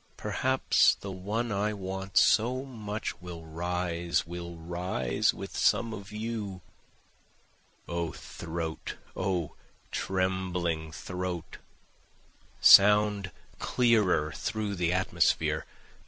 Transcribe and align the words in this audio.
Perhaps 0.17 0.95
the 0.95 1.11
one 1.11 1.51
I 1.51 1.73
want 1.73 2.17
so 2.17 2.65
much 2.65 3.21
will 3.21 3.45
rise, 3.45 4.25
will 4.25 4.55
rise 4.57 5.31
with 5.31 5.55
some 5.55 5.93
of 5.93 6.11
you. 6.11 6.61
O 7.87 8.11
throat! 8.11 8.95
O 9.15 9.53
trembling 9.91 10.91
throat! 10.91 11.57
Sound 12.61 13.29
clearer 13.59 14.31
through 14.31 14.73
the 14.73 14.91
atmosphere! 14.91 15.67